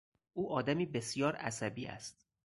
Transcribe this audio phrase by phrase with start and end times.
[0.33, 2.25] او آدمی بسیار عصبی است.